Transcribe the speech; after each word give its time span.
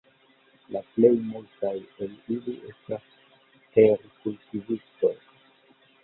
La 0.75 0.79
plej 0.93 1.09
multaj 1.25 1.73
el 2.05 2.15
ili 2.35 2.55
estas 2.69 3.05
terkultivistoj. 3.75 5.13